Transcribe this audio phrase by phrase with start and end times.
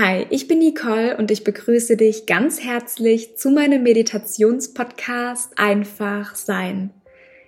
[0.00, 6.90] Hi, ich bin Nicole und ich begrüße dich ganz herzlich zu meinem Meditationspodcast Einfach Sein.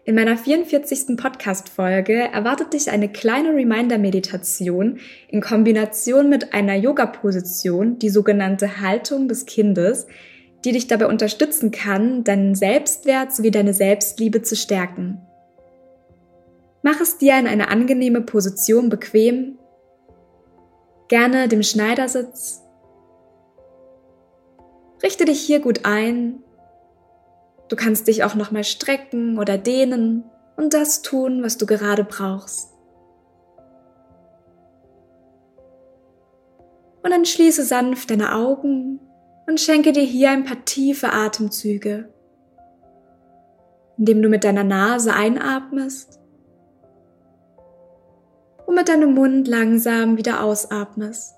[0.05, 1.17] In meiner 44.
[1.17, 9.47] Podcast-Folge erwartet dich eine kleine Reminder-Meditation in Kombination mit einer Yoga-Position, die sogenannte Haltung des
[9.47, 10.09] Kindes,
[10.65, 15.21] die dich dabei unterstützen kann, deinen Selbstwert sowie deine Selbstliebe zu stärken.
[16.83, 19.57] Mach es dir in eine angenehme Position bequem
[21.11, 22.63] gerne dem Schneidersitz.
[25.03, 26.43] Richte dich hier gut ein.
[27.69, 30.25] Du kannst dich auch nochmal strecken oder dehnen
[30.57, 32.73] und das tun, was du gerade brauchst.
[37.03, 39.01] Und dann schließe sanft deine Augen
[39.49, 42.13] und schenke dir hier ein paar tiefe Atemzüge,
[43.99, 46.20] indem du mit deiner Nase einatmest
[48.71, 51.35] und mit deinem Mund langsam wieder ausatmest.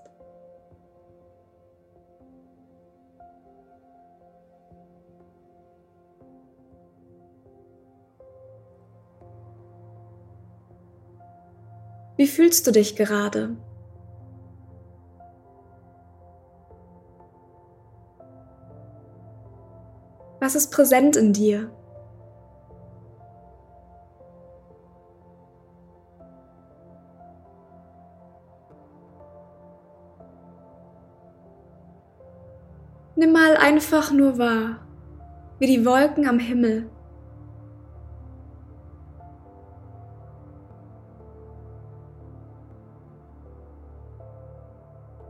[12.19, 13.57] Wie fühlst du dich gerade?
[20.39, 21.71] Was ist präsent in dir?
[33.23, 34.81] Nimm mal einfach nur wahr,
[35.61, 36.91] wie die Wolken am Himmel.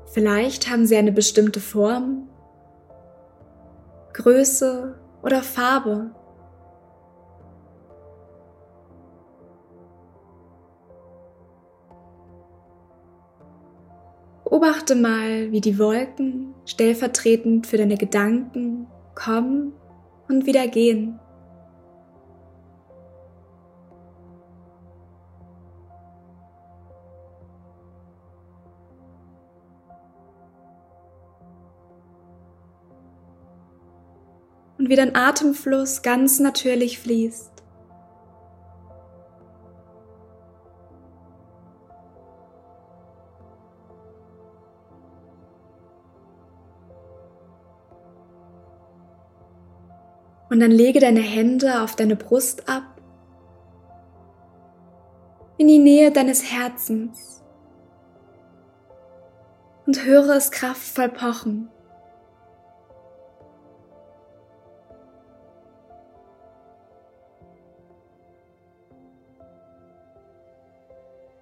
[0.06, 2.30] Vielleicht haben sie eine bestimmte Form,
[4.14, 6.12] Größe oder Farbe.
[14.44, 19.74] Beobachte mal, wie die Wolken stellvertretend für deine Gedanken kommen
[20.28, 21.20] und wieder gehen.
[34.78, 37.51] Und wie dein Atemfluss ganz natürlich fließt.
[50.52, 53.00] Und dann lege deine Hände auf deine Brust ab,
[55.56, 57.42] in die Nähe deines Herzens
[59.86, 61.70] und höre es kraftvoll pochen.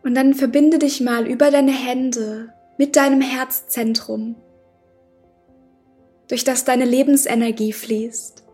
[0.05, 4.37] Und dann verbinde dich mal über deine Hände mit deinem Herzzentrum,
[6.29, 8.45] durch das deine Lebensenergie fließt.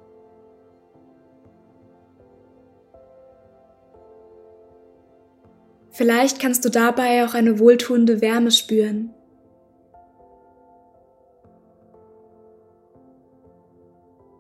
[5.97, 9.15] Vielleicht kannst du dabei auch eine wohltuende Wärme spüren.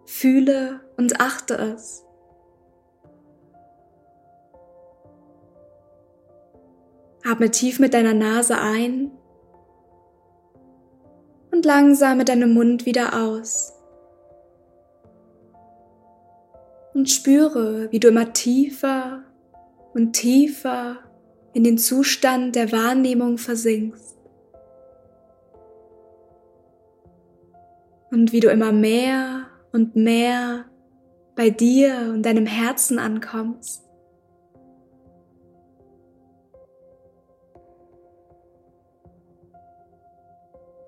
[0.05, 2.05] Fühle und achte es.
[7.25, 9.11] Atme tief mit deiner Nase ein
[11.53, 13.73] und langsam mit deinem Mund wieder aus.
[16.93, 19.25] Und spüre, wie du immer tiefer
[19.95, 20.99] und tiefer
[21.57, 24.15] in den Zustand der Wahrnehmung versinkst.
[28.11, 30.67] Und wie du immer mehr und mehr
[31.35, 33.83] bei dir und deinem Herzen ankommst.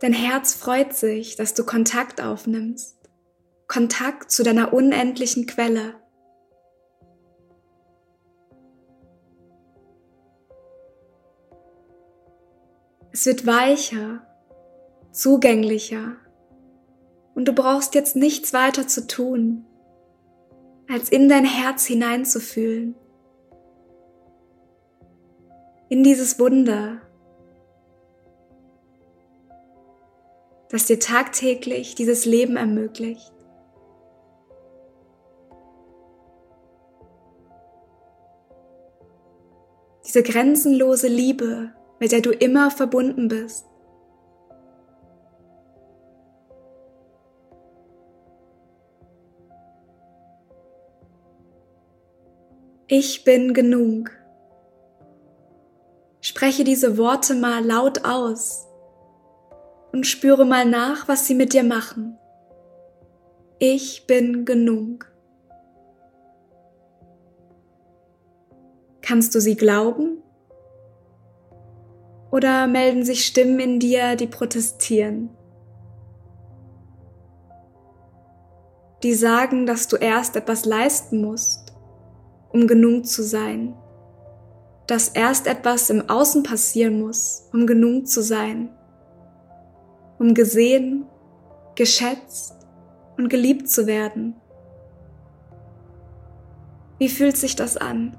[0.02, 2.98] Dein Herz freut sich, dass du Kontakt aufnimmst.
[3.68, 5.94] Kontakt zu deiner unendlichen Quelle.
[13.18, 14.20] Es wird weicher,
[15.10, 16.14] zugänglicher
[17.34, 19.66] und du brauchst jetzt nichts weiter zu tun,
[20.88, 22.94] als in dein Herz hineinzufühlen.
[25.88, 27.00] In dieses Wunder,
[30.68, 33.32] das dir tagtäglich dieses Leben ermöglicht.
[40.06, 43.66] Diese grenzenlose Liebe, mit der du immer verbunden bist.
[52.90, 54.10] Ich bin genug.
[56.20, 58.66] Spreche diese Worte mal laut aus
[59.92, 62.18] und spüre mal nach, was sie mit dir machen.
[63.58, 65.12] Ich bin genug.
[69.02, 70.17] Kannst du sie glauben?
[72.30, 75.30] Oder melden sich Stimmen in dir, die protestieren?
[79.02, 81.72] Die sagen, dass du erst etwas leisten musst,
[82.50, 83.74] um genug zu sein.
[84.86, 88.70] Dass erst etwas im Außen passieren muss, um genug zu sein.
[90.18, 91.06] Um gesehen,
[91.76, 92.54] geschätzt
[93.16, 94.34] und geliebt zu werden.
[96.98, 98.16] Wie fühlt sich das an?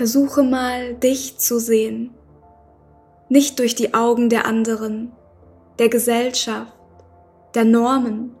[0.00, 2.14] Versuche mal, dich zu sehen,
[3.28, 5.12] nicht durch die Augen der anderen,
[5.78, 6.72] der Gesellschaft,
[7.54, 8.34] der Normen.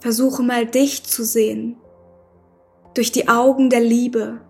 [0.00, 1.76] Versuche mal, dich zu sehen,
[2.94, 4.40] durch die Augen der Liebe,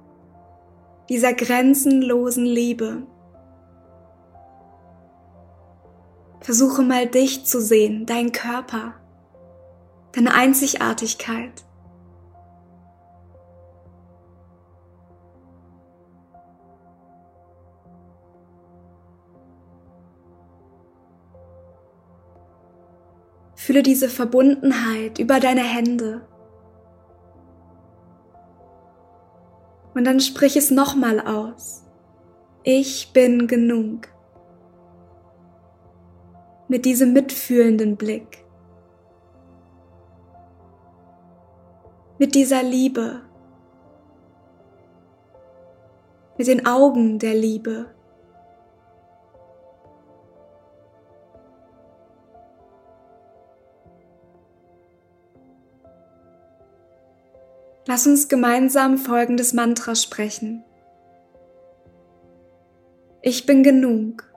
[1.10, 3.02] dieser grenzenlosen Liebe.
[6.40, 8.94] Versuche mal, dich zu sehen, dein Körper,
[10.12, 11.66] deine Einzigartigkeit.
[23.72, 26.20] Fühle diese Verbundenheit über deine Hände.
[29.94, 31.82] Und dann sprich es nochmal aus.
[32.64, 34.08] Ich bin genug.
[36.68, 38.44] Mit diesem mitfühlenden Blick.
[42.18, 43.22] Mit dieser Liebe.
[46.36, 47.86] Mit den Augen der Liebe.
[57.86, 60.64] Lass uns gemeinsam folgendes Mantra sprechen.
[63.22, 64.32] Ich bin genug,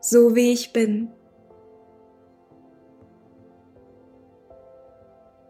[0.00, 1.10] so wie ich bin.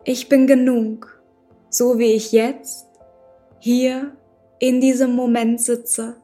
[0.04, 1.22] Ich bin genug,
[1.70, 2.86] so wie ich jetzt,
[3.60, 4.16] hier,
[4.58, 6.16] in diesem Moment sitze.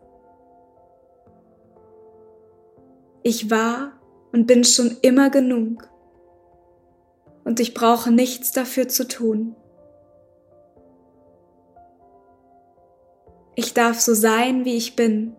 [3.23, 3.93] Ich war
[4.33, 5.89] und bin schon immer genug
[7.45, 9.57] und ich brauche nichts dafür zu tun.
[13.57, 15.37] Ich darf so sein, wie ich bin.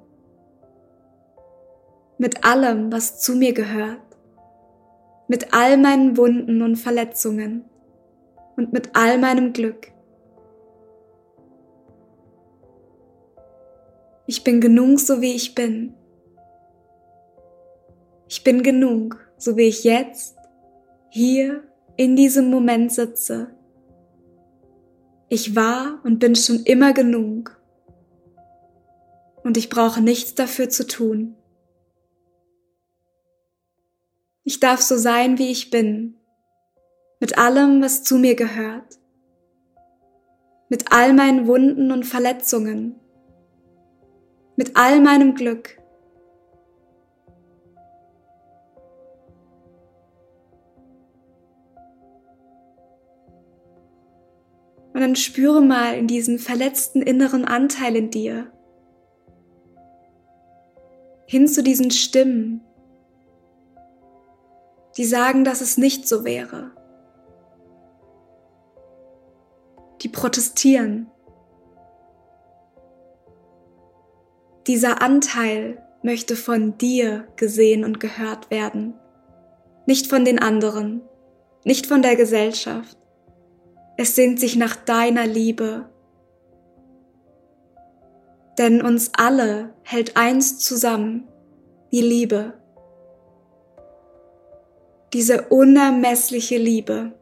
[2.18, 4.00] Mit allem, was zu mir gehört.
[5.28, 7.66] Mit all meinen Wunden und Verletzungen.
[8.56, 9.92] Und mit all meinem Glück.
[14.28, 15.94] Ich bin genug, so wie ich bin.
[18.30, 20.38] Ich bin genug, so wie ich jetzt,
[21.10, 21.64] hier,
[21.98, 23.52] in diesem Moment sitze.
[25.30, 27.55] Ich war und bin schon immer genug
[29.46, 31.36] und ich brauche nichts dafür zu tun.
[34.44, 36.18] Ich darf so sein, wie ich bin,
[37.20, 38.98] mit allem, was zu mir gehört,
[40.68, 43.00] mit all meinen Wunden und Verletzungen,
[44.56, 45.78] mit all meinem Glück.
[54.94, 58.52] Und dann spüre mal in diesen verletzten inneren Anteil in dir,
[61.26, 62.62] hin zu diesen Stimmen,
[64.98, 66.72] die sagen, dass es nicht so wäre,
[70.02, 71.08] die protestieren.
[74.68, 78.94] Dieser Anteil möchte von dir gesehen und gehört werden,
[79.86, 81.02] nicht von den anderen,
[81.64, 82.98] nicht von der Gesellschaft.
[83.98, 85.90] Es sehnt sich nach deiner Liebe
[88.58, 91.28] denn uns alle hält eins zusammen,
[91.92, 92.54] die Liebe.
[95.14, 97.14] Diese unermessliche Liebe,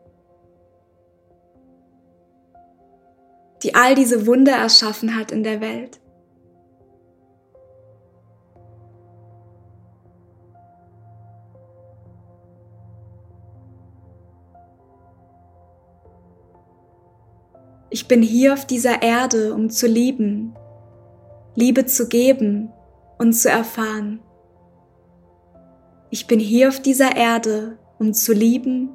[3.61, 5.99] die all diese Wunder erschaffen hat in der Welt.
[17.89, 20.55] Ich bin hier auf dieser Erde, um zu lieben,
[21.55, 22.71] Liebe zu geben
[23.17, 24.19] und zu erfahren.
[26.09, 28.89] Ich bin hier auf dieser Erde, um zu lieben,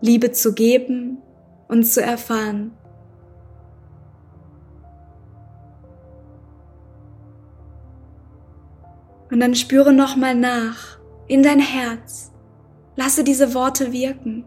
[0.00, 1.18] Liebe zu geben
[1.68, 2.72] und zu erfahren.
[9.30, 12.32] Und dann spüre nochmal nach in dein Herz.
[12.96, 14.44] Lasse diese Worte wirken.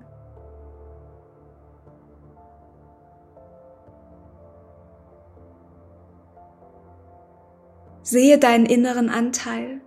[8.06, 9.82] Sehe deinen inneren Anteil.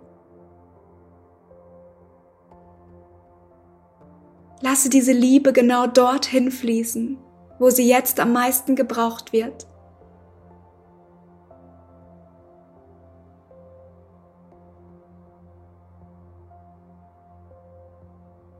[4.59, 7.17] Lasse diese Liebe genau dorthin fließen,
[7.59, 9.67] wo sie jetzt am meisten gebraucht wird.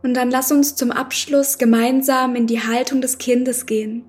[0.01, 4.08] Und dann lass uns zum Abschluss gemeinsam in die Haltung des Kindes gehen.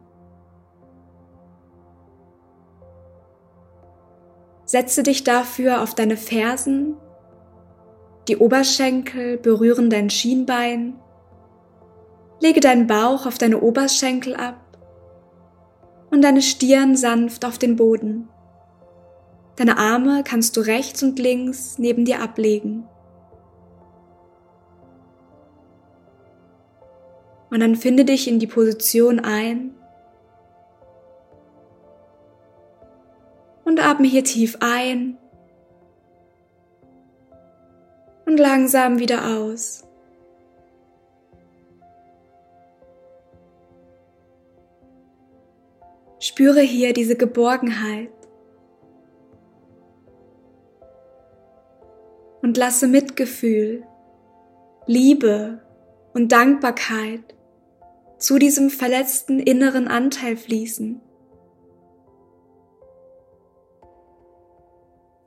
[4.70, 6.94] Setze dich dafür auf deine Fersen,
[8.28, 10.94] die Oberschenkel berühren dein Schienbein,
[12.38, 14.60] lege deinen Bauch auf deine Oberschenkel ab
[16.12, 18.28] und deine Stirn sanft auf den Boden.
[19.56, 22.84] Deine Arme kannst du rechts und links neben dir ablegen.
[27.50, 29.74] Und dann finde dich in die Position ein,
[33.64, 35.18] und atme hier tief ein
[38.26, 39.84] und langsam wieder aus.
[46.22, 48.10] Spüre hier diese Geborgenheit
[52.42, 53.84] und lasse Mitgefühl,
[54.86, 55.62] Liebe
[56.12, 57.34] und Dankbarkeit
[58.18, 61.00] zu diesem verletzten inneren Anteil fließen.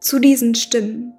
[0.04, 1.14] Zu diesen Stimmen.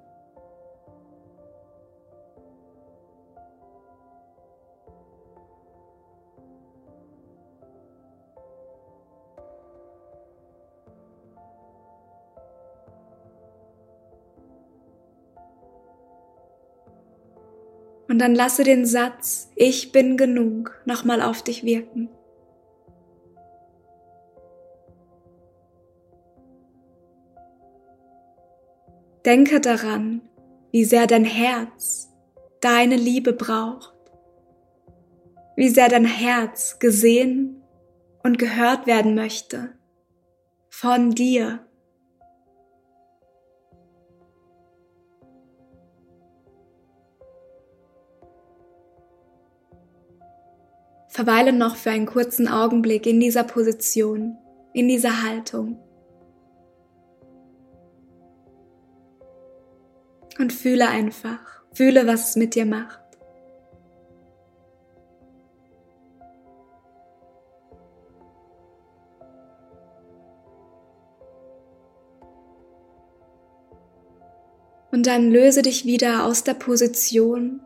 [18.07, 22.09] Und dann lasse den Satz Ich bin genug nochmal auf dich wirken.
[29.25, 30.21] Denke daran,
[30.71, 32.13] wie sehr dein Herz
[32.61, 33.95] deine Liebe braucht,
[35.55, 37.63] wie sehr dein Herz gesehen
[38.23, 39.73] und gehört werden möchte
[40.69, 41.65] von dir.
[51.07, 54.37] Verweile noch für einen kurzen Augenblick in dieser Position,
[54.73, 55.84] in dieser Haltung.
[60.37, 62.99] Und fühle einfach, fühle, was es mit dir macht.
[74.91, 77.59] Und dann löse dich wieder aus der Position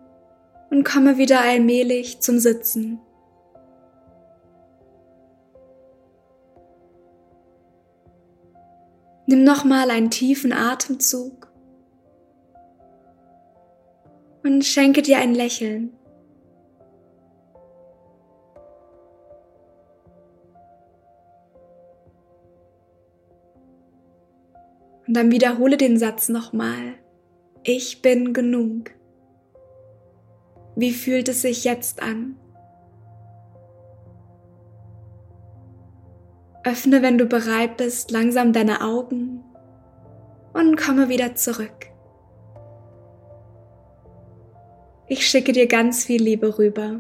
[0.71, 2.99] und komme wieder allmählich zum Sitzen.
[9.27, 11.48] Nimm nochmal einen tiefen Atemzug
[14.43, 15.93] und schenke dir ein Lächeln.
[25.07, 26.93] Und dann wiederhole den Satz nochmal.
[27.63, 28.91] Ich bin genug.
[30.75, 32.35] Wie fühlt es sich jetzt an?
[36.63, 39.43] Öffne, wenn du bereit bist, langsam deine Augen
[40.53, 41.88] und komme wieder zurück.
[45.11, 46.99] Ich schicke dir ganz viel Liebe rüber.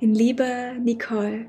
[0.00, 1.48] In Liebe, Nicole.